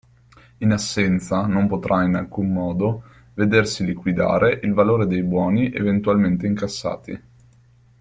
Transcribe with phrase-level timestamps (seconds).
[0.57, 3.03] In assenza, non potrà, in alcun modo,
[3.35, 7.21] vedersi liquidare il valore dei buoni eventualmente incassati.